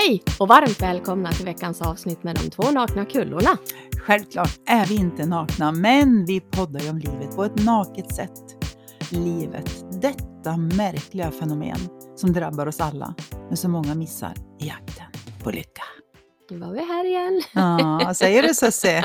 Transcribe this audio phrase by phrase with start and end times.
[0.00, 3.58] Hej och varmt välkomna till veckans avsnitt med de två nakna kullorna.
[4.06, 8.32] Självklart är vi inte nakna, men vi poddar ju om livet på ett naket sätt.
[9.10, 11.78] Livet, detta märkliga fenomen
[12.16, 13.14] som drabbar oss alla,
[13.48, 15.06] men som många missar i jakten
[15.44, 15.82] på lycka.
[16.50, 17.42] Nu var vi här igen.
[17.54, 19.04] Ja, säger du Susie?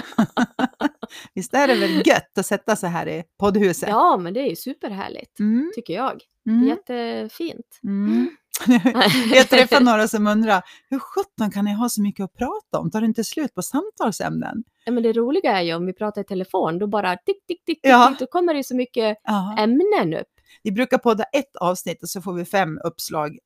[1.35, 3.89] Visst är det väl gött att sätta sig här i poddhuset?
[3.89, 6.21] Ja, men det är ju superhärligt, Mm, tycker jag.
[6.49, 7.79] mm, Jättefint.
[7.83, 8.29] mm.
[9.33, 12.91] Jag träffar några som undrar, hur sjutton kan ni ha så mycket att prata om?
[12.91, 14.63] Tar det inte slut på samtalsämnen?
[14.85, 17.65] Ja, men det roliga är ju om vi pratar i telefon, då bara tick, tick,
[17.65, 18.07] tick, Ja.
[18.09, 19.55] tick, då kommer det så mycket Ja.
[19.59, 20.27] ämnen upp.
[20.63, 23.37] Vi brukar podda ett avsnitt och så får vi fem uppslag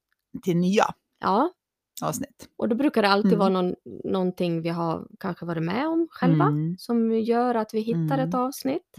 [0.43, 0.85] till nya
[1.21, 1.49] Ja,
[2.03, 2.47] avsnitt.
[2.57, 3.39] och då brukar det alltid Mm.
[3.39, 6.75] vara någon, någonting vi har kanske varit med om själva, Mm.
[6.79, 8.29] som gör att vi hittar Mm.
[8.29, 8.95] ett avsnitt.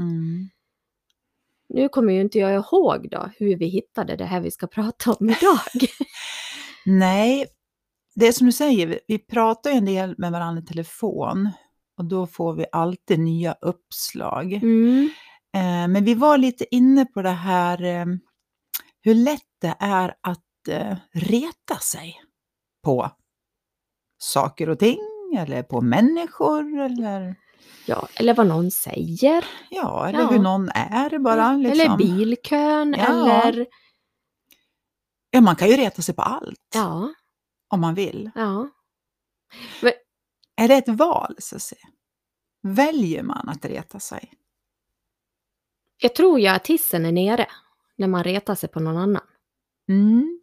[1.68, 5.12] Nu kommer ju inte jag ihåg då hur vi hittade det här vi ska prata
[5.12, 5.60] om idag.
[6.86, 7.46] Nej,
[8.14, 11.50] det är som du säger, vi- vi pratar ju en del med varandra i telefon
[11.98, 14.52] och då får vi alltid nya uppslag.
[14.52, 15.08] Mm.
[15.54, 18.06] Eh, men vi var lite inne på det här eh,
[19.02, 22.20] hur lätt det är att eh, reta sig
[22.84, 23.10] på
[24.18, 24.98] saker och ting
[25.38, 27.34] eller på människor eller,
[27.88, 29.44] Ja, eller vad någon säger.
[29.70, 30.26] ja, eller Ja.
[30.30, 31.52] hur någon är bara.
[31.56, 31.80] Liksom.
[31.80, 33.04] Eller bilkön, Ja.
[33.42, 33.66] eller...
[35.30, 37.12] Ja, man kan ju reta sig på allt Ja,
[37.68, 38.30] om man vill.
[38.34, 38.68] ja.
[40.56, 41.80] Är det ett val, så att säga?
[42.62, 44.32] Väljer man att reta sig?
[45.98, 47.46] Jag tror ju att hissen är nere
[47.96, 49.22] när man retar sig på någon annan.
[49.88, 50.40] Mm.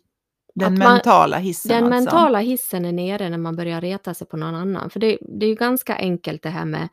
[0.56, 1.96] Den Att man- mentala hissen Den alltså.
[2.16, 4.90] mentala hissen är nere när man börjar reta sig på någon annan.
[4.90, 6.90] För det, det är ju ganska enkelt det här med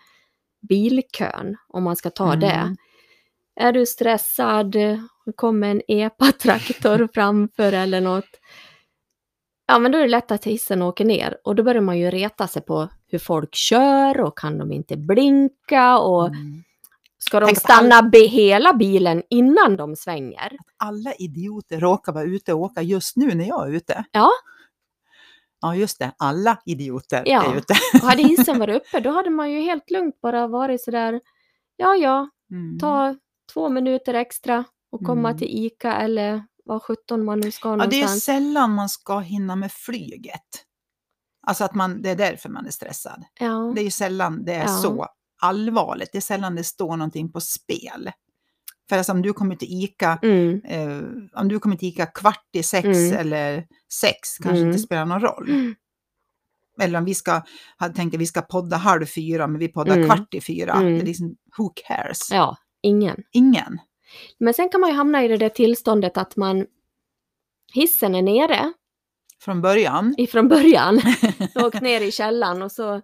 [0.69, 2.47] bilkön, om man ska ta det.
[2.47, 2.77] Mm.
[3.61, 4.71] Är du stressad,
[5.25, 8.25] det kommer en epa-traktor framför eller något.
[9.67, 12.11] Ja, men då är det lätt att hissen åker ner och då börjar man ju
[12.11, 16.63] reta sig på hur folk kör och kan de inte blinka och Mm.
[17.19, 20.53] ska de Tänk stanna be hela bilen innan de svänger?
[20.77, 24.05] Alla idioter råkar vara ute och åka just nu när jag är ute.
[24.13, 24.31] Ja.
[25.63, 26.13] Ja, just det.
[26.19, 27.53] Alla idioter Ja.
[27.53, 27.75] är ute.
[27.95, 31.21] Och hade hissen varit uppe då hade man ju helt lugnt bara varit sådär,
[31.77, 32.79] ja ja, Mm.
[32.79, 33.17] ta
[33.53, 35.39] två minuter extra och komma Mm.
[35.39, 38.25] till ICA eller vad sjutton man nu ska Ja, det är någonstans.
[38.25, 40.41] sällan man ska hinna med flyget.
[41.47, 43.25] Alltså att man, det är därför man är stressad.
[43.41, 44.69] Ja, Det är ju sällan det är Ja.
[44.69, 45.07] så
[45.43, 46.09] allvarligt.
[46.13, 48.11] Det är sällan det står någonting på spel.
[48.93, 50.61] För alltså, om du kommer till ICA mm.
[50.65, 53.19] eh, om du kommer till ICA kvart i sex Mm.
[53.19, 54.69] eller sex kanske Mm.
[54.69, 55.51] inte spelar någon roll.
[55.51, 55.75] Mm.
[56.81, 57.43] Eller om vi ska,
[57.77, 60.09] hade tänkt att vi ska podda halv fyra, men vi poddar Mm.
[60.09, 60.73] kvart i fyra.
[60.73, 60.93] Mm.
[60.95, 62.29] Det är liksom, who cares?
[62.31, 63.23] ja, ingen.
[63.33, 63.79] Ingen.
[64.39, 66.67] Men sen kan man ju hamna i det där tillståndet att man
[67.75, 68.73] hissen är nere
[69.41, 70.15] Från början.
[70.19, 71.01] ifrån början
[71.65, 73.03] och ner i källaren och så,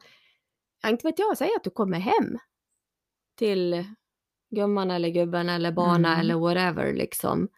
[0.83, 2.39] ja, inte vet jag, säg att du kommer hem
[3.39, 3.85] till
[4.51, 6.21] gumman eller gubben eller barna Mm.
[6.21, 7.49] eller whatever liksom.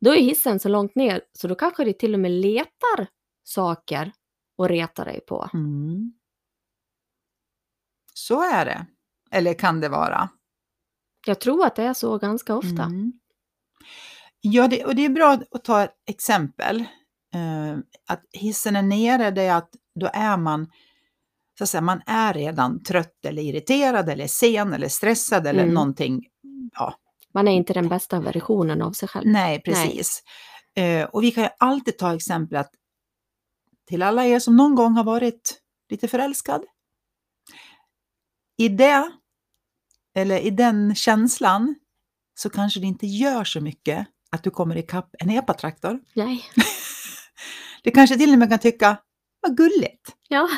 [0.00, 3.06] Då är hissen så långt ner så då kanske det till och med letar
[3.42, 4.12] saker
[4.62, 5.50] att reta dig på.
[5.54, 6.12] Mm.
[8.14, 8.86] Så är det.
[9.30, 10.28] Eller kan det vara.
[11.26, 12.82] Jag tror att det är så ganska ofta.
[12.82, 13.12] Mm.
[14.40, 16.80] Ja, det, och det är bra att ta ett exempel.
[17.34, 19.70] Eh, att hissen är nere, det är att
[20.00, 20.70] då är man,
[21.58, 25.74] så att säga, man är redan trött eller irriterad eller sen eller stressad eller Mm.
[25.74, 26.26] någonting.
[26.72, 26.94] Ja,
[27.34, 29.26] Man är inte den bästa versionen av sig själv.
[29.26, 30.22] nej, precis.
[30.76, 32.70] Eh, och vi kan ju alltid ta exempel att
[33.88, 36.64] till alla er som någon gång har varit lite förälskad.
[38.58, 39.10] I det,
[40.14, 41.74] eller i den känslan,
[42.34, 46.00] så kanske det inte gör så mycket att du kommer ikapp en epatraktor.
[46.14, 46.44] Nej.
[47.82, 48.96] Det kanske till och med kan tycka,
[49.40, 50.16] vad gulligt.
[50.28, 50.48] Ja.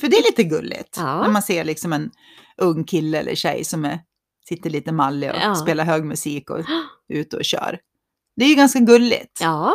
[0.00, 0.96] För det är lite gulligt.
[0.96, 1.22] Ja.
[1.22, 2.10] När man ser liksom en
[2.56, 4.00] ung kille eller tjej som är,
[4.48, 5.54] sitter lite mallig och Ja.
[5.54, 6.64] spelar hög musik och är
[7.08, 7.80] ute och kör.
[8.36, 9.72] Det är ju ganska gulligt Ja,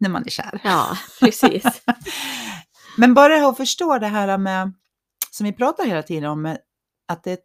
[0.00, 0.60] när man är kär.
[0.64, 1.64] ja, precis.
[2.96, 4.72] Men bara att förstå det här med,
[5.30, 6.56] som vi pratar hela tiden om,
[7.08, 7.40] att det,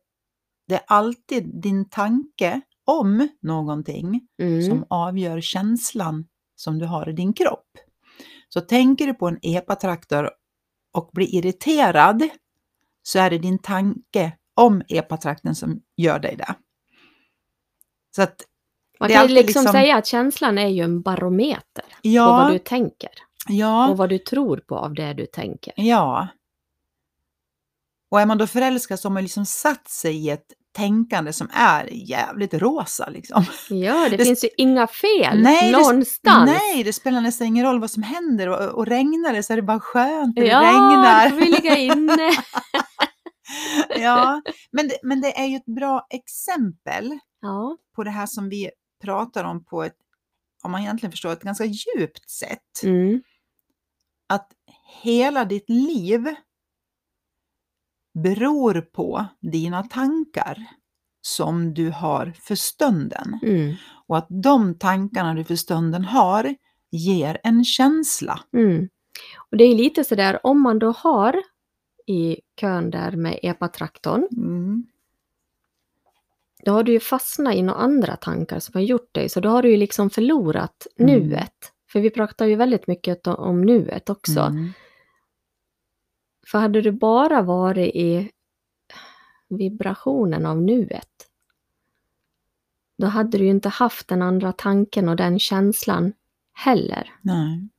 [0.68, 4.62] det är alltid din tanke om någonting Mm.
[4.69, 6.25] som avgör känslan
[6.56, 7.68] som du har i din kropp.
[8.50, 10.30] Så tänker du på en epatraktor
[10.92, 12.30] och blir irriterad
[13.04, 16.56] så är det din tanke om epatraktorn som gör dig det.
[18.16, 18.42] Så att,
[19.00, 22.52] Man kan ju liksom, liksom- säga att känslan är ju en barometer på ja, vad
[22.52, 23.10] du tänker
[23.48, 25.74] ja, och vad du tror på av det du tänker.
[25.76, 26.28] ja.
[28.12, 31.50] Och är man då förälskad så har man liksom satt sig i ett tänkande som
[31.53, 33.44] är jävligt rosa liksom.
[33.69, 36.51] Ja, det, Det- finns ju inga fel Nej, det- någonstans.
[36.51, 39.57] Nej, det spelar nästan ingen roll vad som händer och, och regnar det så är
[39.57, 41.23] det bara skönt när det ja, regnar.
[41.23, 42.31] då får vi ligga inne.
[44.00, 44.41] ja,
[44.71, 48.69] men det, men det är ju ett bra exempel Ja, på det här som vi
[49.03, 49.95] pratar om på ett,
[50.63, 52.83] om man egentligen förstår, ett ganska djupt sätt.
[52.83, 53.21] mm.
[54.29, 54.47] Att
[55.03, 56.35] hela ditt liv
[58.13, 60.58] beror på dina tankar
[61.22, 63.40] som du har för stunden.
[63.44, 63.75] Mm.
[64.08, 66.56] Och att de tankarna du för stunden har
[66.92, 68.40] ger en känsla.
[68.54, 68.90] Mm.
[69.52, 71.42] Och det är lite sådär, om man då har
[72.08, 74.86] i kön där med epatraktorn, Mm.
[76.66, 79.50] då har du ju fastnat i några andra tankar som har gjort dig, så då
[79.50, 81.19] har du ju liksom förlorat Mm.
[81.19, 81.72] nuet.
[81.92, 84.40] För vi pratar ju väldigt mycket om, om nuet också.
[86.51, 88.31] För hade du bara varit i
[89.50, 91.07] vibrationen av nuet,
[92.98, 96.13] då hade du ju inte haft den andra tanken och den känslan
[96.53, 97.13] heller.
[97.21, 97.69] Nej.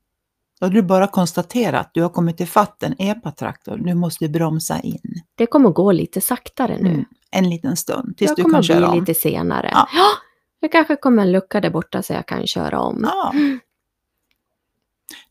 [0.60, 4.28] Då hade du bara konstaterat att du har kommit ifatt en epatraktor, nu måste du
[4.28, 5.22] bromsa in.
[5.34, 6.90] Det kommer gå lite saktare nu.
[6.90, 7.04] Mm.
[7.30, 9.00] En liten stund, tills jag du kommer kan köra bli om.
[9.00, 9.70] lite senare.
[9.72, 9.88] Ja.
[10.60, 13.00] jag kanske kommer en lucka där borta så jag kan köra om.
[13.02, 13.32] Ja.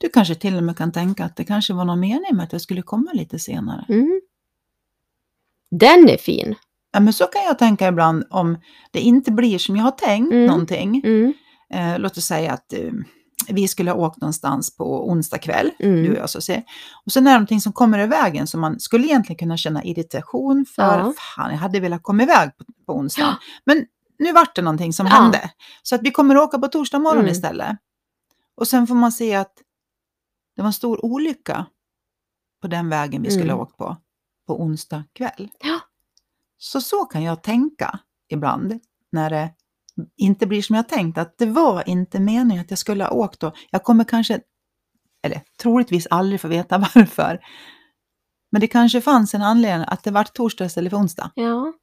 [0.01, 2.51] Du kanske till och med kan tänka att det kanske var någon mening med att
[2.51, 3.85] jag skulle komma lite senare.
[3.89, 4.21] Mm.
[5.71, 6.55] Den är fin.
[6.93, 8.57] Ja, men så kan jag tänka ibland om
[8.91, 10.45] det inte blir som jag har tänkt Mm.
[10.45, 11.01] någonting.
[11.05, 11.33] Mm.
[11.73, 12.91] Eh, låt oss säga att eh,
[13.49, 16.03] vi skulle ha åkt någonstans på onsdag kväll, Mm.
[16.03, 16.61] du och jag så säga.
[17.05, 19.83] Och sen är det någonting som kommer i vägen som man skulle egentligen kunna känna
[19.83, 20.83] irritation för.
[20.99, 21.13] Ja.
[21.35, 23.37] Fan, jag hade velat komma iväg på, på onsdag.
[23.65, 23.85] Men
[24.19, 25.13] nu vart det någonting som Ja.
[25.13, 25.51] hände.
[25.83, 27.31] Så att vi kommer att åka på torsdag morgon Mm.
[27.31, 27.77] istället.
[28.55, 29.53] Och sen får man se att
[30.55, 31.65] det var en stor olycka
[32.61, 33.55] på den vägen vi skulle Mm.
[33.55, 33.97] ha åkt på,
[34.47, 35.49] på onsdag kväll.
[35.59, 35.79] Ja.
[36.57, 37.99] Så så kan jag tänka
[38.29, 38.79] ibland
[39.11, 39.49] när det
[40.17, 43.39] inte blir som jag tänkt, att det var inte meningen att jag skulle ha åkt
[43.39, 43.51] då.
[43.71, 44.39] Jag kommer kanske,
[45.23, 47.39] eller troligtvis aldrig få veta varför.
[48.51, 51.31] Men det kanske fanns en anledning att det var torsdag istället för onsdag.
[51.35, 51.73] Ja.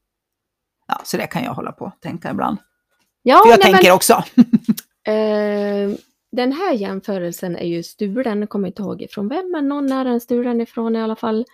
[0.87, 2.59] Ja, så det kan jag hålla på och tänka ibland.
[3.23, 4.25] Ja, För jag nej, tänker också.
[4.35, 4.47] men,
[5.15, 5.97] eh,
[6.31, 10.05] den här jämförelsen är ju stulen, jag kommer inte ihåg ifrån vem, men någon är
[10.05, 11.45] den stulen ifrån i alla fall.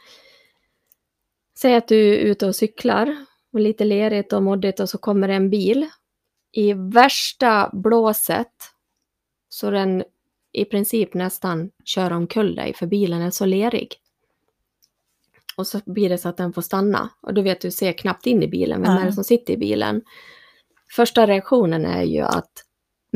[1.59, 3.17] Säg att du är ute och cyklar
[3.53, 5.89] och lite lerigt och moddigt och så kommer en bil.
[6.53, 8.53] I värsta blåset
[9.49, 10.05] så den
[10.53, 13.95] i princip nästan kör omkull dig för bilen är så lerig.
[15.57, 18.27] Och så blir det så att den får stanna och du vet du ser knappt
[18.27, 19.05] in i bilen, vem är Nej.
[19.07, 20.03] det som sitter i bilen?
[20.97, 22.65] Första reaktionen är ju att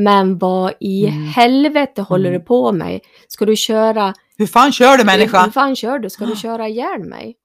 [0.03, 1.25] men vad i Mm.
[1.25, 2.41] helvete håller Mm.
[2.41, 3.01] du på med?
[3.29, 5.51] Ska du köra Hur fan kör du hur människa?
[5.51, 6.11] fan kör du?
[6.11, 6.37] Ska du Ah.
[6.37, 7.37] köra ihjäl mig?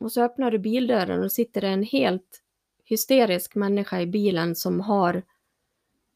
[0.00, 2.42] Och så öppnar du bildörren och sitter en helt
[2.84, 5.22] hysterisk människa i bilen som har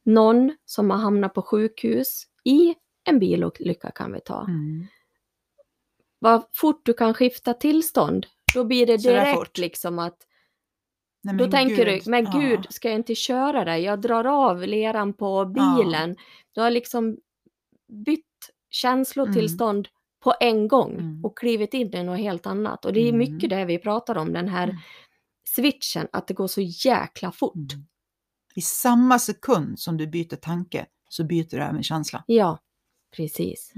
[0.05, 2.75] någon som har hamnat på sjukhus i
[3.05, 4.41] en bilolycka kan vi ta.
[4.49, 4.87] Mm.
[6.19, 10.17] Vad fort du kan skifta tillstånd, då blir det direkt liksom att
[11.23, 12.03] Nej, då tänker gud.
[12.05, 12.31] du, men Ja.
[12.41, 13.83] gud, ska jag inte köra dig?
[13.83, 16.17] Jag drar av leran på bilen.
[16.53, 17.17] Du har liksom
[17.89, 18.27] bytt
[18.71, 19.89] känslotillstånd
[20.21, 21.25] på en gång Mm.
[21.25, 22.85] och klivit in i något helt annat.
[22.85, 23.19] Och det är Mm.
[23.19, 24.77] mycket det vi pratar om, den här Mm.
[25.49, 27.55] switchen, att det går så jäkla fort.
[27.73, 27.87] Mm.
[28.55, 32.25] I samma sekund som du byter tanke så byter du även känsla.
[32.27, 32.59] Ja,
[33.17, 33.73] precis.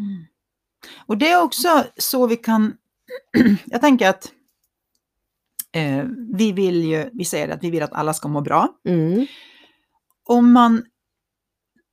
[1.06, 2.76] Och det är också så vi kan,
[3.66, 4.32] jag tänker att
[5.74, 6.04] eh,
[6.36, 8.68] vi vill ju, vi säger att vi vill att alla ska må bra.
[8.88, 9.26] Mm.
[10.28, 10.84] Om man,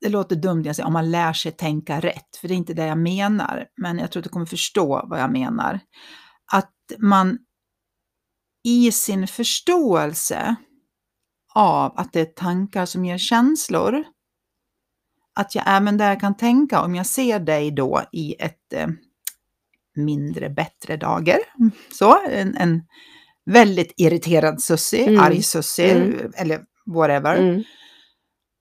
[0.02, 2.74] det låter dumt jag säger, om man lär sig tänka rätt, för det är inte
[2.74, 5.80] det jag menar, men jag tror att du kommer förstå vad jag menar.
[6.52, 7.38] Att man
[8.64, 10.56] i sin förståelse
[11.56, 14.04] av att det är tankar som ger känslor,
[15.36, 18.88] att jag även där kan tänka om jag ser dig då i ett eh,
[19.96, 21.40] mindre bättre dager,
[21.92, 22.82] så, en, en
[23.46, 25.20] väldigt irriterad sussi, Mm.
[25.22, 26.32] arg sussi, Mm.
[26.36, 27.36] eller whatever.
[27.38, 27.64] Mm.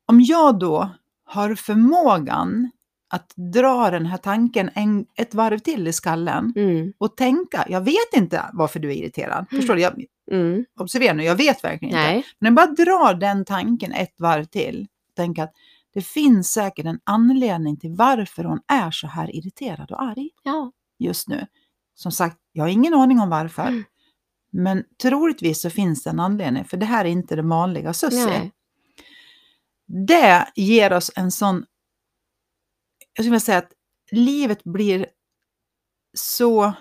[0.06, 0.90] Om jag då
[1.25, 2.70] har förmågan
[3.12, 6.92] att dra den här tanken en, ett varv till i skallen Mm.
[6.99, 9.46] och tänka, jag vet inte varför du är irriterad.
[9.50, 9.80] Förstår du?
[9.80, 10.64] Jag, Mm.
[10.80, 12.12] observera nu, jag vet verkligen inte.
[12.12, 12.25] Nej.
[12.38, 14.87] Men jag bara drar den tanken ett varv till.
[15.16, 15.52] Tänka att
[15.94, 20.72] det finns säkert en anledning till varför hon är så här irriterad och arg Ja.
[20.99, 21.46] just nu.
[21.94, 23.82] Som sagt, jag har ingen aning om varför.
[24.50, 28.16] Men troligtvis så finns det en anledning, för det här är inte det vanliga Sussi.
[29.87, 31.54] Det ger oss en sån,
[33.14, 33.73] jag skulle vilja säga att
[34.11, 35.07] livet blir
[36.14, 36.73] så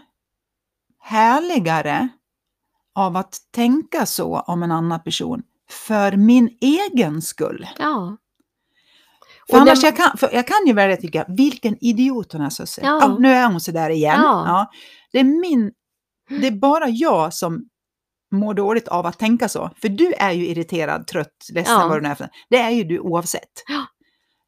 [1.00, 2.08] härligare
[2.96, 7.68] av att tänka så om en annan person för min egen skull.
[7.80, 8.18] Ja.
[9.50, 12.34] För Och annars det- jag, kan, för jag kan ju välja att tycka, vilken idiot
[12.34, 12.88] hon är säger.
[12.88, 13.00] Ja.
[13.02, 13.18] Ja.
[13.20, 14.20] nu är hon så där igen.
[14.22, 14.44] Ja.
[14.48, 14.72] Ja.
[15.12, 15.72] Det, är min,
[16.30, 17.70] det är bara jag som
[18.32, 19.70] mår dåligt av att tänka så.
[19.82, 21.88] För du är ju irriterad, trött, ledsen, Ja.
[21.88, 23.64] vad du nu är för Det är ju du oavsett.
[23.68, 23.86] Ja.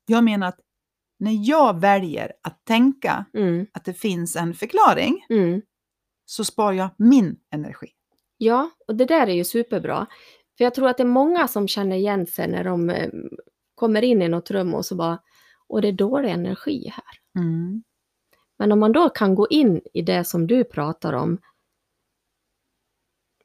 [0.05, 0.59] Jag menar att
[1.19, 3.67] när jag väljer att tänka Mm.
[3.73, 5.61] att det finns en förklaring Mm.
[6.25, 7.87] så sparar jag min energi.
[8.37, 10.07] Ja, och det där är ju superbra.
[10.57, 13.09] För jag tror att det är många som känner igen sig när de eh,
[13.75, 15.19] kommer in i något rum och så bara,
[15.67, 17.41] och det är dålig energi här.
[17.43, 17.83] Mm.
[18.59, 21.37] Men om man då kan gå in i det som du pratar om,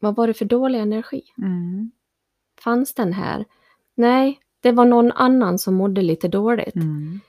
[0.06, 1.22] vad var det för dålig energi?
[1.38, 1.90] Mm.
[2.60, 3.44] Fanns den här?
[3.94, 6.74] Nej, det var någon annan som mådde lite dåligt.
[6.76, 7.20] Mm.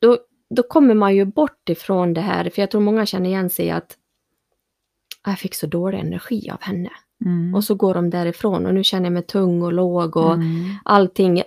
[0.00, 0.18] Då,
[0.50, 3.70] då kommer man ju bort ifrån det här, för jag tror många känner igen sig
[3.70, 3.96] att
[5.22, 6.90] "Ah, jag fick så dålig energi av henne.
[7.24, 7.54] Mm.
[7.54, 10.70] Och så går de därifrån och nu känner jag mig tung och låg och Mm.
[10.84, 11.42] allting.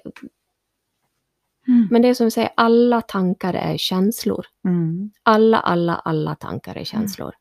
[1.68, 1.88] Mm.
[1.92, 4.46] Men det är som du säger, alla tankar är känslor.
[4.68, 5.12] Mm.
[5.24, 7.34] Alla, alla, alla tankar är känslor.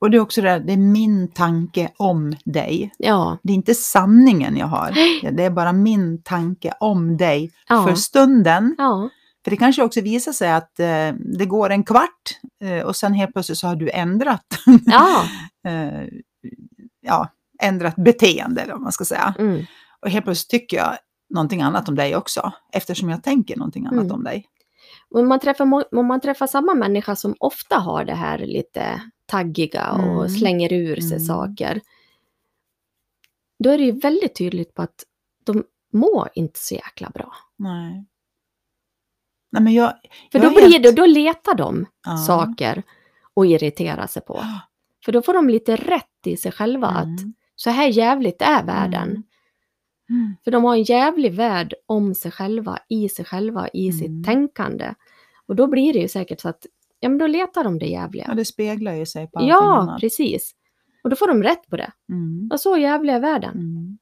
[0.00, 2.92] Och det är också det, här, det är min tanke om dig.
[2.98, 4.90] Ja, Det är inte sanningen jag har.
[5.32, 7.86] Det är bara min tanke om dig Ja.
[7.86, 8.74] för stunden.
[8.78, 9.08] ja,
[9.44, 13.12] För det kanske också visar sig att eh, det går en kvart eh, och sen
[13.14, 14.44] helt plötsligt så har du ändrat,
[14.86, 15.24] ja.
[15.70, 16.08] eh,
[17.00, 17.28] ja,
[17.62, 19.34] ändrat beteende eller vad man ska säga.
[19.38, 19.64] Mm.
[20.02, 20.96] Och helt plötsligt tycker jag
[21.34, 24.12] någonting annat om dig också eftersom jag tänker någonting annat Mm.
[24.12, 24.46] om dig.
[25.14, 29.90] Om man, träffar, om man träffar samma människa som ofta har det här lite taggiga
[29.92, 30.28] och Mm.
[30.28, 31.20] slänger ur sig Mm.
[31.26, 31.80] saker,
[33.58, 35.04] då är det ju väldigt tydligt på att
[35.44, 37.32] de mår inte så jäkla bra.
[37.56, 38.06] Nej.
[39.52, 39.92] Nej men jag...
[40.32, 42.16] För jag då, blir helt- det, då letar de Ja.
[42.16, 42.82] saker
[43.34, 44.42] och irriterar sig på.
[45.04, 47.34] För då får de lite rätt i sig själva att Mm.
[47.56, 49.08] så här jävligt är världen.
[49.08, 49.22] Mm.
[50.10, 50.36] Mm.
[50.44, 53.98] För de har en jävlig värld om sig själva, i sig själva, i Mm.
[53.98, 54.94] sitt tänkande.
[55.46, 56.66] Och då blir det ju säkert så att,
[57.06, 58.24] ja men då letar de det jävliga.
[58.28, 60.00] Ja, det speglar ju sig på allting Ja, annat.
[60.00, 60.52] precis.
[61.04, 61.92] Och då får de rätt på det.
[62.12, 62.48] Mm.
[62.52, 63.54] Och så jävlig är världen.
[63.54, 63.98] Mm.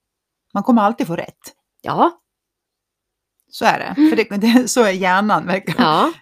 [0.54, 1.54] Man kommer alltid få rätt.
[1.82, 2.20] Ja,
[3.50, 3.94] Så är det.
[4.10, 5.46] För det, det, så är hjärnan.
[5.46, 6.12] verkar ja.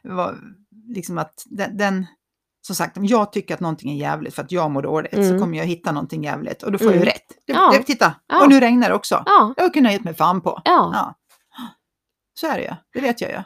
[0.95, 2.07] Liksom att den, den,
[2.67, 5.29] som sagt, om jag tycker att någonting är jävligt för att jag mår dåligt Mm.
[5.29, 7.05] så kommer jag hitta någonting jävligt och då får jag Mm.
[7.05, 7.27] ju rätt.
[7.47, 7.71] Det, Ja.
[7.77, 8.43] det, titta, Ja.
[8.43, 9.23] och nu regnar det också.
[9.27, 10.61] ja, Det har jag kunnat gett mig fan på.
[10.65, 10.91] ja.
[10.95, 11.15] Ja.
[12.35, 13.37] Så är det ju, det vet jag ju.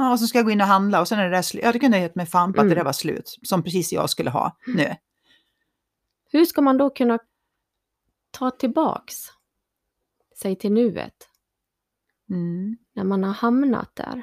[0.00, 1.64] Ja, och så ska jag gå in och handla och sen är det där slut.
[1.64, 2.68] Ja, det kunde jag gett mig fan på att Mm.
[2.68, 3.38] det där var slut.
[3.42, 4.96] Som precis jag skulle ha nu.
[6.30, 7.18] Hur ska man då kunna
[8.30, 9.26] ta tillbaks
[10.36, 11.28] sig till nuet
[12.30, 12.76] Mm.
[12.92, 14.22] när man har hamnat där?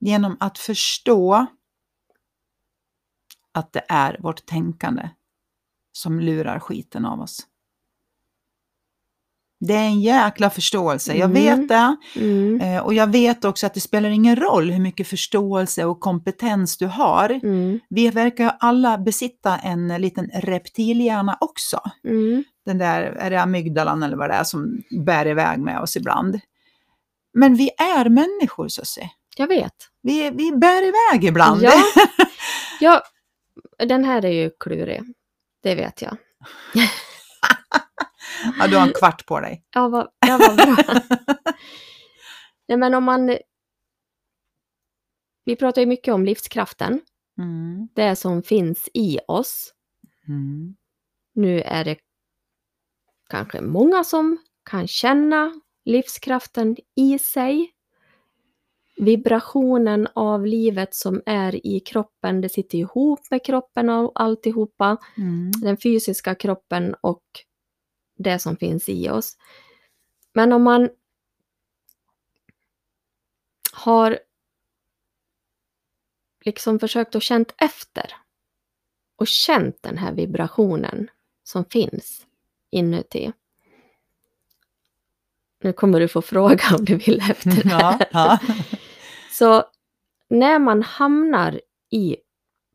[0.00, 1.46] Genom att förstå
[3.52, 5.10] att det är vårt tänkande
[5.92, 7.46] som lurar skiten av oss.
[9.62, 11.42] Det är en jäkla förståelse, jag Mm.
[11.58, 11.96] vet det.
[12.16, 16.00] Mm, Eh, Och jag vet också att det spelar ingen roll hur mycket förståelse och
[16.00, 17.30] kompetens du har.
[17.30, 21.80] mm, Vi verkar alla besitta en liten reptilhjärna också.
[22.04, 25.96] mm, Den där, är det amygdalan eller vad det är som bär iväg med oss
[25.96, 26.40] ibland.
[27.34, 29.10] Men vi är människor Susie.
[29.36, 29.74] jag vet.
[30.02, 31.62] Vi, vi bär iväg ibland.
[31.62, 31.72] Ja.
[32.80, 33.02] ja,
[33.86, 35.02] den här är ju klurig.
[35.62, 36.16] Det vet jag.
[38.58, 39.64] Ja, du har en kvart på dig.
[39.74, 40.76] Ja, vad, ja, vad bra.
[42.68, 43.38] Nej, men om man...
[45.44, 47.00] Vi pratar ju mycket om livskraften,
[47.38, 47.88] Mm.
[47.94, 49.74] det som finns i oss.
[50.28, 50.76] Mm.
[51.34, 51.96] Nu är det
[53.28, 54.38] kanske många som
[54.70, 57.70] kan känna livskraften i sig.
[58.96, 64.96] Vibrationen av livet som är i kroppen, det sitter ihop med kroppen och alltihopa.
[65.16, 65.50] Mm.
[65.62, 67.22] Den fysiska kroppen och
[68.22, 69.36] det som finns i oss.
[70.32, 70.90] Men om man
[73.72, 74.18] har
[76.44, 78.14] liksom försökt och känt efter
[79.16, 81.10] och känt den här vibrationen
[81.44, 82.26] som finns
[82.70, 83.32] inuti.
[85.62, 88.06] Nu kommer du få fråga om du vill efter det Ja, här.
[88.12, 88.38] ja.
[89.32, 89.64] Så
[90.28, 91.60] när man hamnar
[91.90, 92.16] i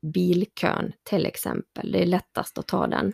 [0.02, 3.14] bilkön till exempel, det är lättast att ta den.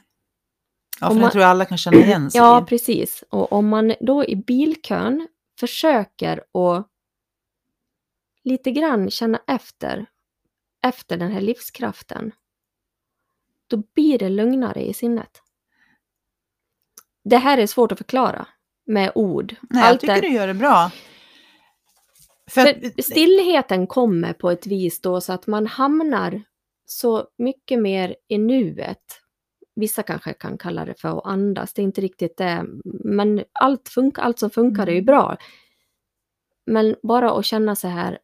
[1.01, 3.23] Ja för man- jag tror alla kan känna igen sig Ja, precis.
[3.29, 5.27] Och om man då i bilkön
[5.59, 6.87] försöker att
[8.43, 10.05] lite grann känna efter,
[10.83, 12.31] efter den här livskraften,
[13.67, 15.41] då blir det lugnare i sinnet.
[17.23, 18.47] Det här är svårt att förklara
[18.85, 19.55] med ord.
[19.61, 20.91] Nej, jag Allt tycker det- du gör det bra.
[22.49, 26.41] För, för stillheten kommer på ett vis då så att man hamnar
[26.85, 29.20] så mycket mer i nuet.
[29.75, 32.65] Vissa kanske kan kalla det för att andas, det är inte riktigt det,
[33.03, 35.05] men allt, funkar, allt som funkar är ju Mm.
[35.05, 35.37] bra.
[36.65, 38.19] Men bara att känna så här,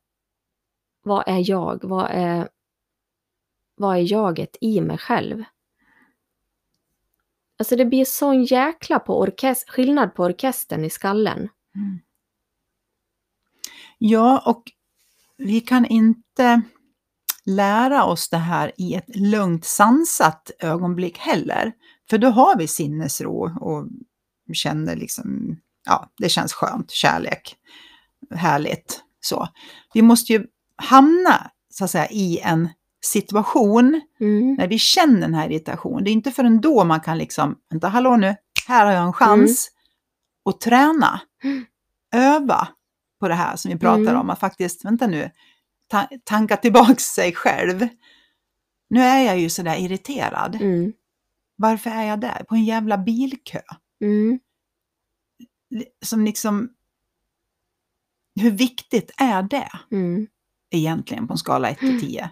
[1.04, 1.84] vad är jag?
[1.84, 2.50] Vad är,
[3.75, 5.44] vad är jaget i mig själv?
[7.60, 11.38] Alltså det blir sån jäkla på orkest- skillnad på orkestern i skallen.
[11.75, 12.00] Mm.
[13.98, 14.63] Ja, och
[15.38, 16.62] vi kan inte
[17.48, 21.74] lära oss det här i ett lugnt sansat ögonblick heller.
[22.10, 23.88] För då har vi sinnesro och
[24.54, 27.56] känner liksom, ja, det känns skönt, kärlek,
[28.36, 29.01] härligt.
[29.20, 29.48] Så.
[29.94, 32.70] Vi måste ju hamna, så att säga, i en
[33.01, 34.54] situation Mm.
[34.56, 36.04] när vi känner den här irritationen.
[36.04, 38.36] Det är inte förrän då man kan liksom, vänta, hallå nu,
[38.68, 39.70] här har jag en chans
[40.50, 41.66] att träna, Mm.
[42.16, 42.68] öva
[43.20, 44.18] på det här som vi pratar Mm.
[44.18, 45.32] om, att faktiskt, vänta nu,
[45.88, 47.88] ta, tanka tillbaks sig själv.
[48.89, 50.56] Nu är jag ju sådär irriterad.
[50.56, 50.94] Mm.
[51.56, 52.44] Varför är jag där?
[52.44, 53.60] På en jävla bilkö.
[54.01, 54.39] Mm.
[56.06, 56.70] Som liksom,
[58.41, 60.27] hur viktigt är det Mm.
[60.75, 62.29] egentligen på en skala 1 till 10?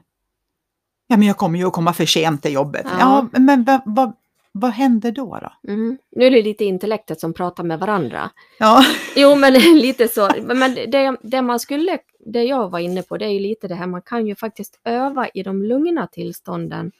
[1.08, 2.86] Ja, men jag kommer ju att komma för sent till jobbet.
[2.86, 3.28] Ja.
[3.34, 4.14] Ja, men vad, vad,
[4.58, 5.40] vad händer då?
[5.42, 5.72] då?
[5.72, 5.98] Mm.
[6.12, 8.32] Nu är det lite intellektet som pratar med varandra.
[8.60, 8.84] Ja.
[9.16, 10.30] Jo, men lite så.
[10.42, 13.76] Men det, det man skulle, det jag var inne på, det är ju lite det
[13.76, 16.92] här, man kan ju faktiskt öva i de lugna tillstånden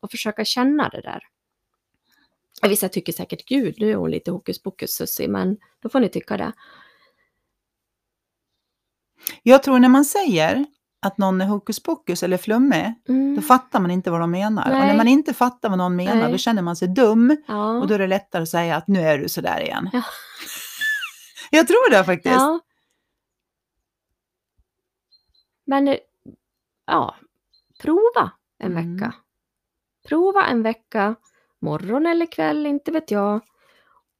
[0.00, 1.22] och försöka känna det där.
[2.68, 6.08] Vissa tycker säkert, gud, nu är hon lite hokus pokus Sussi, men då får ni
[6.08, 6.52] tycka det.
[9.42, 10.64] Jag tror när man säger
[11.00, 13.36] att någon är hokus pokus eller flummig, Mm.
[13.36, 14.64] då fattar man inte vad de menar.
[14.64, 14.86] Och Nej.
[14.88, 16.32] när man inte fattar vad någon menar, Nej.
[16.32, 17.36] då känner man sig dum.
[17.48, 17.78] Ja.
[17.78, 19.90] Och då är det lättare att säga att nu är du sådär igen.
[19.92, 20.02] Ja.
[21.50, 22.34] Jag tror det faktiskt.
[22.34, 22.60] ja.
[25.64, 25.96] Men,
[26.86, 27.14] ja,
[27.82, 28.96] prova en Mm.
[28.96, 29.14] vecka.
[30.08, 31.14] Prova en vecka,
[31.60, 33.40] morgon eller kväll, inte vet jag.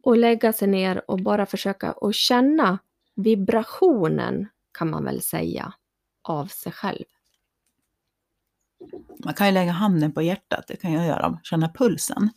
[0.02, 2.78] Och lägga sig ner och bara försöka att känna
[3.16, 5.73] vibrationen, kan man väl säga,
[6.28, 7.04] av sig själv.
[9.25, 12.30] Man kan ju lägga handen på hjärtat, det kan jag göra, känna pulsen.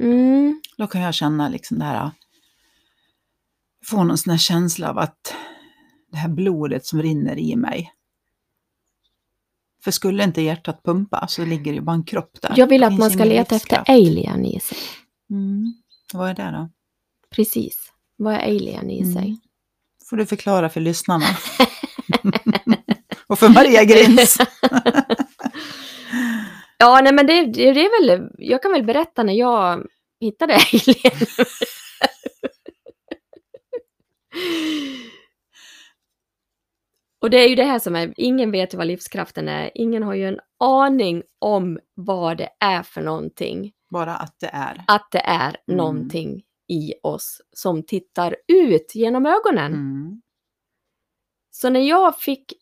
[0.00, 2.10] Mm, Då kan jag känna liksom det här,
[3.84, 5.34] få någon sån här känsla av att
[6.10, 7.92] det här blodet som rinner i mig.
[9.84, 12.54] För skulle inte hjärtat pumpa så ligger det ju bara en kropp där.
[12.56, 14.78] jag vill att man ska leta efter alien i sig.
[15.30, 15.74] Mm.
[16.12, 16.70] Vad är det då?
[17.30, 17.92] Precis.
[18.16, 19.12] Vad är alien i Mm.
[19.14, 19.40] sig?
[20.10, 21.24] får du förklara för lyssnarna.
[23.30, 24.38] Och för Maria Grins.
[26.82, 29.86] Ja, nej men det, det, det är väl, jag kan väl berätta när jag
[30.20, 31.26] hittade alien.
[37.22, 40.14] Och det är ju det här som är, ingen vet vad livskraften är, ingen har
[40.14, 43.72] ju en aning om vad det är för någonting.
[43.90, 44.84] Bara att det är.
[44.86, 45.76] Att det är Mm.
[45.76, 49.72] någonting i oss som tittar ut genom ögonen.
[49.74, 50.22] Mm.
[51.50, 52.52] Så när jag fick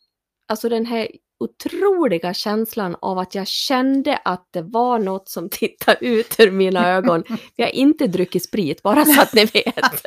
[0.48, 1.08] alltså den här
[1.40, 6.88] otroliga känslan av att jag kände att det var något som tittade ut ur mina
[6.88, 7.24] ögon.
[7.56, 10.06] Jag har inte druckit sprit, bara så att ni vet.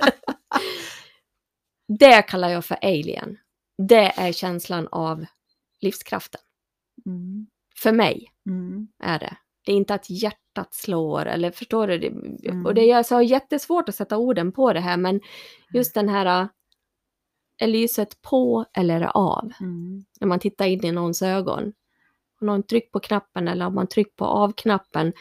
[1.99, 3.37] Det kallar jag för alien.
[3.87, 5.25] Det är känslan av
[5.81, 6.41] livskraften.
[7.05, 7.47] Mm.
[7.75, 8.87] För mig Mm.
[9.03, 9.37] är det.
[9.65, 11.97] Det är inte att hjärtat slår eller förstår du?
[11.97, 12.07] Det,
[12.49, 12.65] Mm.
[12.65, 15.21] Och det är så jättesvårt att sätta orden på det här men
[15.73, 16.47] just den här
[17.61, 19.51] är lyset på eller är det av?
[19.59, 20.05] Mm.
[20.19, 21.73] När man tittar in i någons ögon.
[22.41, 25.13] Om någon trycker på knappen eller om man trycker på av-knappen.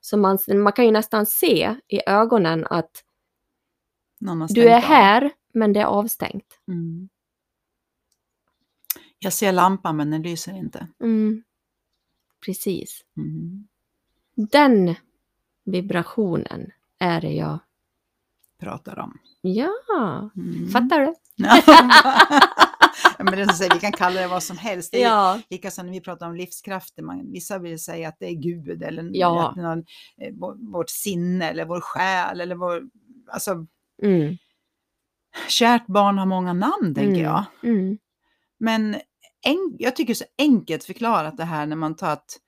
[0.00, 3.04] Så man, man kan ju nästan se i ögonen att
[4.48, 4.82] du är av.
[4.82, 6.60] här men det är avstängt.
[6.68, 7.08] Mm.
[9.18, 10.88] Jag ser lampan men den lyser inte.
[11.00, 11.42] Mm.
[12.44, 13.04] Precis.
[13.16, 13.68] Mm.
[14.34, 14.94] Den
[15.64, 17.58] vibrationen är det jag...
[18.60, 19.18] Pratar om.
[19.40, 19.70] Ja,
[20.36, 20.68] Mm.
[20.68, 21.14] fattar du?
[23.24, 24.92] Men det som säger, vi kan kalla det vad som helst.
[24.92, 25.40] Det är Ja.
[25.50, 27.02] lika som när vi pratar om livskrafter.
[27.02, 29.54] Man, vissa vill säga att det är Gud eller Ja.
[29.56, 32.82] någon, eh, vår- vårt sinne eller vår själ eller vår...
[33.32, 33.66] Alltså,
[34.02, 34.36] Mm.
[35.48, 37.22] kärt barn har många namn, tänker Mm.
[37.22, 37.44] jag.
[37.62, 37.98] Mm.
[38.60, 38.94] Men
[39.46, 42.38] en, jag tycker så enkelt förklarat det här när man tar att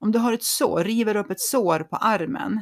[0.00, 2.60] om du har ett sår, river upp ett sår på armen,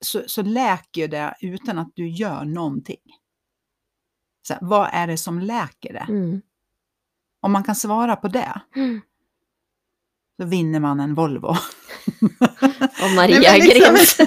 [0.00, 3.00] så, så läker det utan att du gör någonting.
[4.48, 6.06] Så här, vad är det som läker det?
[6.08, 6.40] Mm.
[7.42, 9.00] Om man kan svara på det, Mm.
[10.40, 11.48] så vinner man en Volvo.
[13.02, 14.26] Och Maria Nej, liksom-.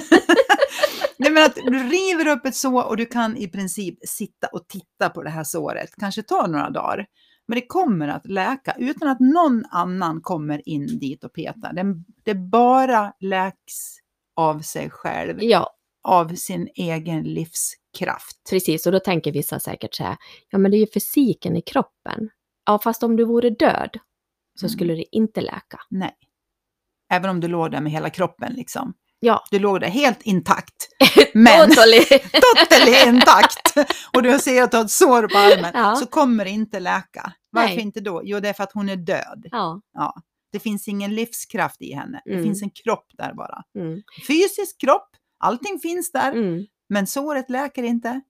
[1.18, 4.68] Nej, men att du river upp ett sår och du kan i princip sitta och
[4.68, 7.06] titta på det här såret, kanske ta några dagar.
[7.48, 11.72] Men det kommer att läka utan att någon annan kommer in dit och petar.
[11.72, 11.84] Det,
[12.24, 13.96] det bara läks
[14.36, 15.70] av sig själv, Ja,
[16.08, 18.36] av sin egen livskraft.
[18.50, 18.86] precis.
[18.86, 20.16] Och då tänker vissa säkert så här,
[20.50, 22.30] ja men det är ju fysiken i kroppen.
[22.66, 23.90] Ja, fast om du vore död
[24.60, 24.70] så Mm.
[24.72, 25.78] skulle det inte läka.
[25.90, 26.14] Nej.
[27.12, 28.94] Även om du låg där med hela kroppen liksom.
[29.20, 30.88] Ja, Du låg där helt intakt.
[31.34, 32.04] Men totally.
[32.60, 33.74] totally intakt.
[34.14, 35.70] Och du ser att du har ett sår på armen.
[35.74, 35.96] Ja.
[35.96, 37.32] Så kommer det inte läka.
[37.50, 37.80] Varför Nej.
[37.84, 38.20] inte då?
[38.24, 39.46] Jo, det är för att hon är död.
[39.50, 39.80] Ja.
[39.94, 40.14] Ja.
[40.54, 42.22] Det finns ingen livskraft i henne.
[42.24, 42.44] Det Mm.
[42.44, 43.62] finns en kropp där bara.
[43.78, 44.02] Mm.
[44.26, 46.32] Fysisk kropp, allting finns där.
[46.32, 46.66] Mm.
[46.88, 48.20] Men såret läker inte.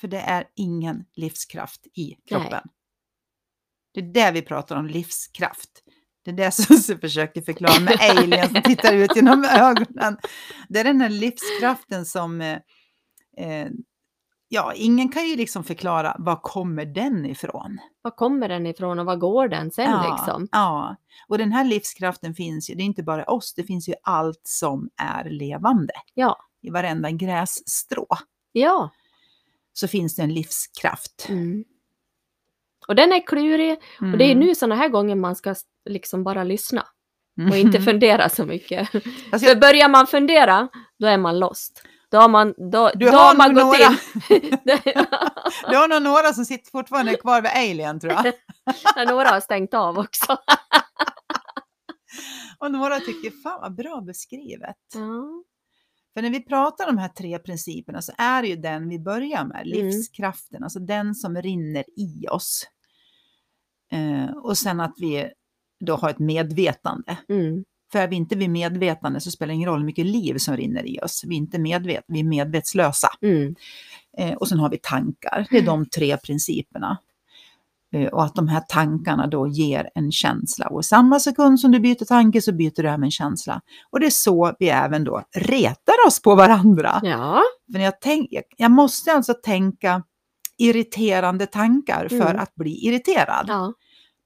[0.00, 2.68] För det är ingen livskraft i kroppen.
[3.94, 5.70] Det är det vi pratar om, livskraft.
[6.24, 6.50] Det är det
[6.84, 10.16] som försöker förklara med alien som tittar ut genom ögonen.
[10.68, 12.40] Det är den här livskraften som...
[12.40, 12.58] Eh,
[13.38, 13.68] eh,
[14.48, 17.78] ja, ingen kan ju liksom förklara var kommer den ifrån.
[18.02, 20.48] Var kommer den ifrån och var går den sen ja, liksom?
[20.52, 20.96] ja,
[21.28, 24.40] och den här livskraften finns ju, det är inte bara oss, det finns ju allt
[24.42, 25.92] som är levande.
[26.14, 26.36] Ja.
[26.60, 28.06] I varenda grässtrå
[28.52, 28.90] Ja.
[29.72, 31.26] så finns det en livskraft.
[31.28, 31.64] Mm.
[32.88, 34.12] Och den är klurig Mm.
[34.12, 35.54] och det är nu sådana här gånger man ska
[35.90, 36.86] liksom bara lyssna
[37.50, 38.88] och inte fundera så mycket.
[39.32, 41.82] Alltså, För börjar man fundera, då är man lost.
[42.10, 43.78] Då har man, då, Du då har man gått några-
[44.30, 44.58] in.
[45.70, 48.32] Du har nog några som sitter fortfarande kvar vid Alien tror jag.
[49.08, 50.36] Några har stängt av också.
[52.58, 54.76] Och några tycker, fan vad bra beskrivet.
[54.94, 55.42] Ja.
[56.14, 58.98] För när vi pratar om de här tre principerna så är det ju den vi
[58.98, 59.68] börjar med, Mm.
[59.68, 62.66] livskraften, alltså den som rinner i oss.
[63.92, 65.30] Eh, och sen att vi
[65.86, 67.16] då har ett medvetande.
[67.28, 67.64] Mm.
[67.92, 70.56] För är vi inte vid medvetande så spelar det ingen roll hur mycket liv som
[70.56, 71.24] rinner i oss.
[71.26, 73.08] Vi är inte medvet, vi är medvetslösa.
[73.22, 73.54] Mm.
[74.18, 75.46] Eh, och sen har vi tankar.
[75.50, 76.98] Det är de tre principerna.
[77.94, 80.66] Eh, och att de här tankarna då ger en känsla.
[80.66, 83.60] Och i samma sekund som du byter tanke så byter du även en känsla.
[83.90, 87.00] Och det är så vi även då retar oss på varandra.
[87.02, 87.42] Ja.
[87.72, 90.02] För jag, tänk, jag- jag måste alltså tänka
[90.58, 92.38] irriterande tankar för Mm.
[92.38, 93.44] att bli irriterad.
[93.48, 93.72] ja.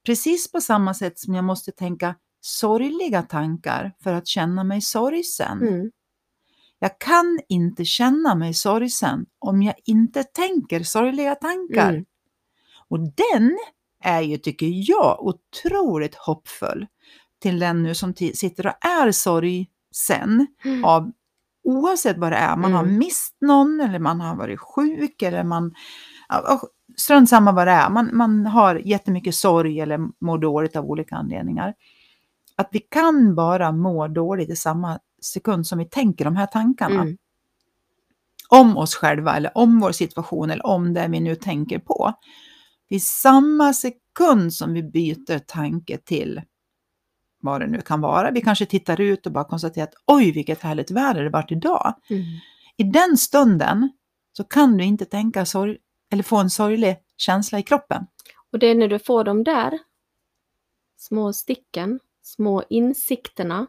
[0.07, 5.63] Precis på samma sätt som jag måste tänka sorgliga tankar för att känna mig sorgsen.
[5.63, 5.91] Mm.
[6.79, 11.91] Jag kan inte känna mig sorgsen om jag inte tänker sorgliga tankar.
[11.91, 12.05] Mm.
[12.89, 13.59] Och den
[14.05, 16.87] är ju, tycker jag, otroligt hoppfull
[17.43, 20.85] till den nu som sitter och är sorgsen Mm.
[20.85, 21.13] av
[21.65, 22.57] oavsett vad det är.
[22.57, 22.99] Man har Mm.
[22.99, 25.75] mist någon eller man har varit sjuk eller man...
[26.97, 27.91] Strunt samma vad det är.
[27.91, 31.75] Man, man har jättemycket sorg eller mår dåligt av olika anledningar.
[32.57, 37.03] Att vi kan bara må dåligt i samma sekund som vi tänker de här tankarna
[37.03, 37.17] Mm.
[38.49, 42.13] om oss själva eller om vår situation eller om det vi nu tänker på.
[42.89, 46.43] Vid samma sekund som vi byter tanke till
[47.41, 48.31] vad det nu kan vara.
[48.31, 51.95] Vi kanske tittar ut och bara konstaterar att oj vilket härligt väder det varit idag.
[52.11, 52.23] Mm.
[52.77, 53.91] I den stunden
[54.37, 55.79] så kan du inte tänka sorg
[56.13, 58.07] eller få en sorglig känsla i kroppen.
[58.53, 59.79] Och det är när du får de där
[60.99, 63.67] små sticken, små insikterna,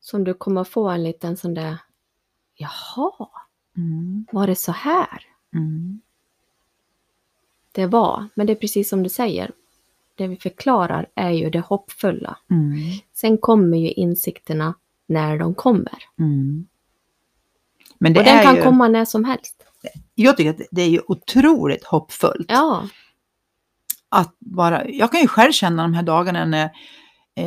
[0.00, 1.76] som du kommer få en liten sån där,
[2.54, 3.28] jaha,
[3.76, 5.22] Mm, var det så här
[5.54, 6.00] mm,
[7.72, 8.28] det var?
[8.34, 9.50] Men det är precis som du säger,
[10.14, 12.38] det vi förklarar är ju det hoppfulla.
[12.50, 12.76] mm,
[13.12, 14.74] Sen kommer ju insikterna
[15.06, 15.98] när de kommer.
[16.18, 16.66] mm.
[17.98, 19.62] Men det Och den kan ju, komma när som helst.
[20.14, 22.46] jag tycker att det är ju otroligt hoppfullt.
[22.48, 22.88] Ja.
[24.08, 26.70] att bara, jag kan ju själv känna de här dagarna när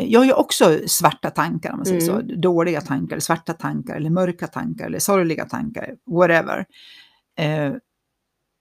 [0.01, 2.27] jag har ju också svarta tankar, om man säger Mm.
[2.29, 2.35] så.
[2.35, 6.65] Dåliga tankar, svarta tankar, eller mörka tankar, eller sorgliga tankar, whatever.
[7.37, 7.73] Eh,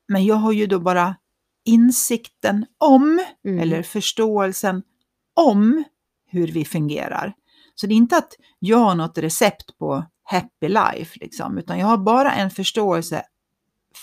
[0.09, 1.17] men jag har ju då bara
[1.65, 3.59] insikten om, Mm.
[3.61, 4.83] eller förståelsen
[5.35, 5.85] om
[6.27, 7.35] hur vi fungerar.
[7.75, 11.87] Så det är inte att jag har något recept på happy life, liksom, utan jag
[11.87, 13.23] har bara en förståelse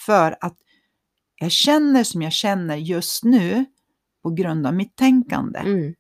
[0.06, 0.58] för att
[1.36, 3.66] jag känner som jag känner just nu
[4.24, 5.60] på grund av mitt tänkande.
[5.60, 5.94] Mm.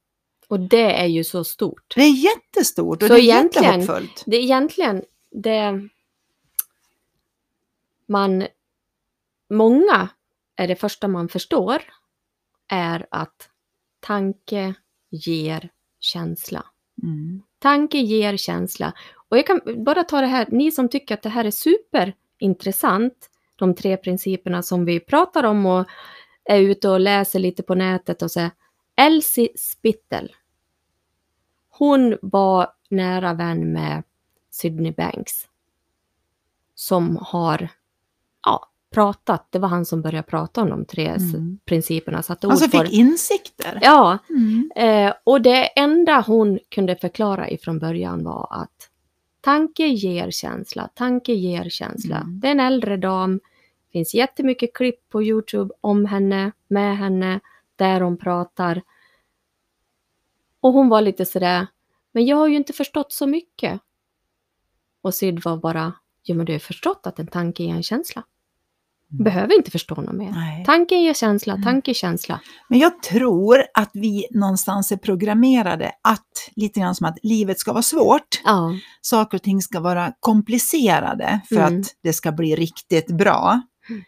[0.49, 1.93] Och det är ju så stort.
[1.95, 4.23] Det är jättestort och Så det är egentligen- jättehoppfullt.
[4.25, 5.89] Det är egentligen det
[8.05, 8.47] man...
[9.49, 10.09] Många
[10.55, 11.81] är det första man förstår
[12.67, 13.49] är att
[13.99, 14.73] tanke
[15.09, 16.65] ger känsla.
[17.03, 17.41] Mm.
[17.59, 18.93] Tanke ger känsla.
[19.29, 23.29] Och jag kan bara ta det här, ni som tycker att det här är superintressant,
[23.55, 25.85] de tre principerna som vi pratar om och
[26.43, 28.49] är ute och läser lite på nätet och så.
[28.95, 30.35] Elsie Spittel.
[31.79, 34.03] Hon var nära vän med
[34.51, 35.47] Sydney Banks.
[36.75, 37.69] Som har,
[38.45, 41.59] ja, pratat, det var han som började prata om de tre Mm.
[41.65, 42.21] principerna.
[42.21, 42.95] Satte ord Alltså på fick det.
[42.97, 43.79] insikter.
[43.81, 44.71] Ja, Mm.
[44.75, 48.89] eh, och det enda hon kunde förklara ifrån början var att
[49.41, 52.17] tanke ger känsla, tanke ger känsla.
[52.17, 52.39] Mm.
[52.39, 53.39] Det är en äldre dam,
[53.91, 57.39] finns jättemycket klipp på Youtube om henne, med henne,
[57.75, 58.81] där hon pratar.
[60.61, 61.67] Och hon var lite sådär,
[62.11, 63.81] men jag har ju inte förstått så mycket.
[65.01, 65.93] Och Syd var bara,
[66.23, 68.23] jo men du har förstått att en tanke ger en känsla.
[69.11, 69.23] Mm.
[69.23, 70.31] Behöver inte förstå något mer.
[70.31, 70.65] Nej.
[70.65, 71.63] Tanken ger känsla, Mm.
[71.63, 72.41] tanke känsla.
[72.67, 77.73] Men jag tror att vi någonstans är programmerade att, lite grann som att livet ska
[77.73, 78.41] vara svårt.
[78.43, 81.79] Ja, Saker och ting ska vara komplicerade för Mm.
[81.81, 83.61] att det ska bli riktigt bra.
[83.89, 84.03] Mm.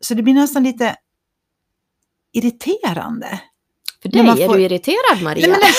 [0.00, 0.96] Så det blir nästan lite
[2.32, 3.40] irriterande.
[4.04, 5.46] För dig man är får- du irriterad Maria.
[5.48, 5.58] Nej,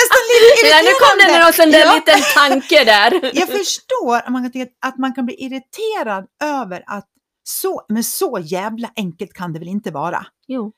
[0.00, 1.94] nästan lite Ja, nu kom det någon sån där Ja.
[1.94, 3.30] liten tanke där.
[3.34, 7.08] Jag förstår att man kan att man kan bli irriterad över att
[7.42, 10.26] så, men så jävla enkelt kan det väl inte vara?
[10.46, 10.72] Jo,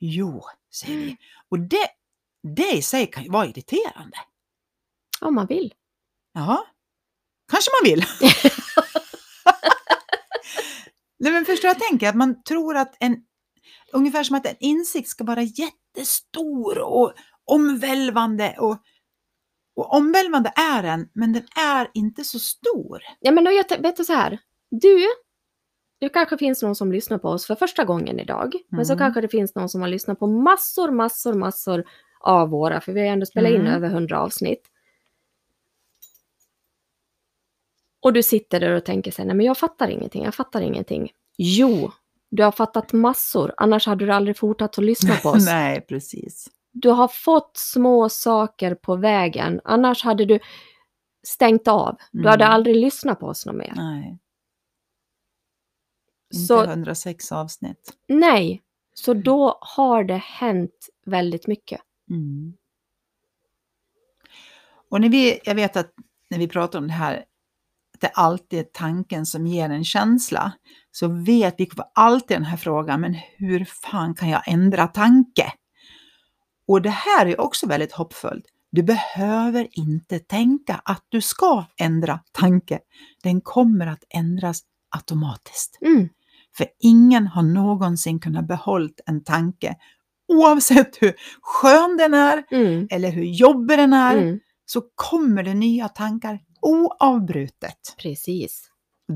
[0.00, 0.44] Jo,
[0.74, 1.16] säger vi.
[1.50, 1.88] Och det,
[2.56, 4.16] det i sig kan ju vara irriterande.
[5.20, 5.74] om man vill.
[6.34, 6.64] Ja,
[7.50, 8.04] kanske man vill.
[11.20, 12.08] Nej, men förstår jag tänker?
[12.08, 13.16] Att man tror att en,
[13.92, 17.12] ungefär som att en insikt ska vara jättestor och
[17.44, 18.56] omvälvande.
[18.58, 18.76] Och,
[19.76, 23.02] och omvälvande är den, men den är inte så stor.
[23.20, 24.38] Ja, men jag vet du så här.
[24.70, 25.06] Du,
[26.00, 28.54] det kanske finns någon som lyssnar på oss för första gången idag.
[28.68, 28.98] Men så Mm.
[29.04, 31.84] kanske det finns någon som har lyssnat på massor, massor, massor
[32.20, 33.72] av våra, för vi har ändå spelat in Mm.
[33.72, 34.70] över hundra avsnitt.
[38.00, 40.60] Och du sitter där och tänker så här, nej men jag fattar ingenting, jag fattar
[40.60, 41.12] ingenting.
[41.36, 41.92] Jo,
[42.30, 45.46] du har fattat massor, annars hade du aldrig fortsatt att lyssna på oss.
[45.46, 46.48] Nej, precis.
[46.72, 50.38] Du har fått små saker på vägen, annars hade du
[51.26, 51.96] stängt av.
[52.12, 52.30] Du Mm.
[52.30, 53.72] hade aldrig lyssnat på oss något mer.
[53.76, 54.18] Nej.
[56.34, 57.92] Inte Så 106 avsnitt.
[58.08, 58.62] nej,
[58.94, 61.80] så då har det hänt väldigt mycket.
[62.10, 62.52] Mm.
[64.90, 65.92] Och när vi, jag vet att
[66.30, 67.24] när vi pratar om det här,
[68.00, 70.52] det alltid är tanken som ger en känsla,
[70.90, 75.52] så vet vi alltid den här frågan, men hur fan kan jag ändra tanke?
[76.68, 78.44] Och det här är också väldigt hoppfullt.
[78.70, 82.78] Du behöver inte tänka att du ska ändra tanke.
[83.22, 84.60] Den kommer att ändras
[84.96, 85.78] automatiskt.
[85.80, 86.08] Mm.
[86.56, 89.76] För ingen har någonsin kunnat behållt en tanke,
[90.28, 92.88] oavsett hur skön den är Mm.
[92.90, 94.40] eller hur jobbig den är, Mm.
[94.66, 97.94] så kommer det nya tankar oavbrutet.
[97.98, 98.70] Precis.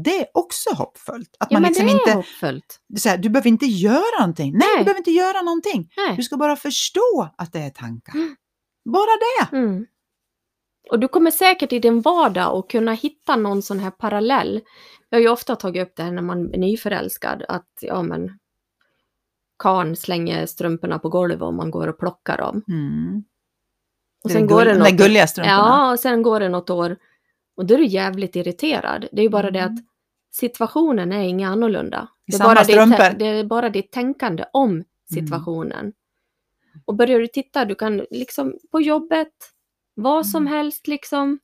[0.05, 1.37] Det är också hoppfullt.
[1.41, 2.81] Att Ja, man liksom det inte, hoppfullt.
[2.89, 4.53] det så här, du behöver inte göra någonting.
[4.53, 4.79] Nej, Nej.
[4.79, 5.91] du behöver inte göra någonting.
[5.97, 6.17] Nej.
[6.17, 8.15] Du ska bara förstå att det är tankar.
[8.15, 8.37] Mm.
[8.85, 9.11] Bara
[9.51, 9.57] det.
[9.57, 9.87] Mm.
[10.91, 14.61] Och du kommer säkert i din vardag att kunna hitta någon sån här parallell.
[15.09, 18.39] Jag har ju ofta tagit upp det här när man är nyförälskad, att ja men
[19.59, 22.63] karn slänger strumporna på golvet och man går och plockar dem.
[22.69, 23.25] Mm.
[24.25, 25.57] Och Det är sen gull- går det de något gulliga strumporna.
[25.57, 26.97] Ja, och sen går det något år
[27.55, 29.09] och då är du jävligt irriterad.
[29.13, 29.75] Det är ju bara det Mm.
[29.75, 29.81] att
[30.33, 32.09] situationen är inget annorlunda.
[32.27, 33.01] Det är, Samma bara ditt, strumpor.
[33.05, 33.19] Mm.
[33.19, 35.93] det är bara ditt tänkande om situationen.
[36.85, 39.33] Och börjar du titta, du kan liksom på jobbet,
[39.95, 40.53] vad som Mm.
[40.53, 41.39] helst liksom,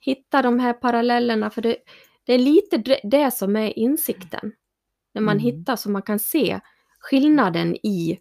[0.00, 1.50] hitta de här parallellerna.
[1.50, 1.76] För det,
[2.24, 4.52] det är lite det- det som är insikten.
[5.14, 5.44] När man Mm.
[5.44, 6.60] hittar så man kan se
[7.00, 8.18] skillnaden i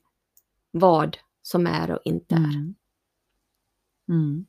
[0.71, 2.73] vad som är och inte är.
[4.09, 4.45] Mm.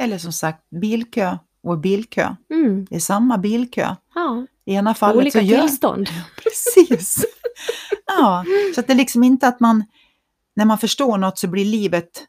[0.00, 2.34] Eller som sagt, bilkö och bilkö.
[2.50, 2.86] Mm.
[2.90, 3.94] Det är samma bilkö.
[4.14, 5.60] Ja, I ena fallet olika så gör...
[5.60, 6.08] tillstånd.
[6.42, 7.24] Precis.
[8.06, 9.84] Ja, så att det är liksom inte att man,
[10.56, 12.24] när man förstår något så blir livet,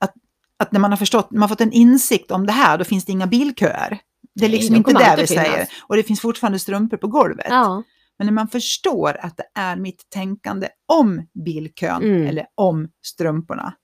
[0.00, 0.12] att,
[0.56, 3.04] att när man har förstått, man har fått en insikt om det här, då finns
[3.04, 3.98] det inga bilköer.
[4.34, 5.46] Det är Nej, liksom de inte det vi finnas.
[5.46, 5.68] säger.
[5.82, 7.46] Och det finns fortfarande strumpor på golvet.
[7.48, 7.82] Ja.
[8.18, 12.26] Men när man förstår att det är mitt tänkande om bilkön Mm.
[12.26, 13.74] eller om strumporna.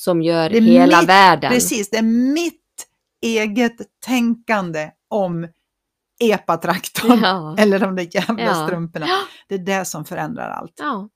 [0.00, 1.50] Som gör hela mitt- världen.
[1.52, 2.56] Precis, det är mitt
[3.22, 5.48] eget tänkande om
[6.20, 7.54] epatraktorn Ja.
[7.58, 8.66] eller de där jävla Ja.
[8.66, 9.06] strumporna.
[9.48, 10.72] Det är det som förändrar allt.
[10.78, 11.08] ja,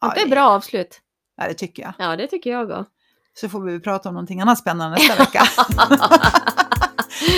[0.00, 1.00] Ja, det är bra avslut.
[1.36, 1.92] Ja, det tycker jag.
[1.98, 2.84] Ja, det tycker jag också.
[3.40, 5.42] Så får vi prata om någonting annat spännande nästa vecka.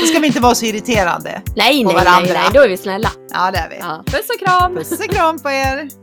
[0.00, 1.42] Då ska vi inte vara så irriterade.
[1.56, 2.32] Nej, Och nej, nej, varandra.
[2.32, 3.10] nej, då är vi snälla.
[3.32, 3.76] Ja, det är vi.
[3.78, 4.02] Ja.
[4.06, 4.74] Puss och kram!
[4.74, 5.99] Puss och kram på er!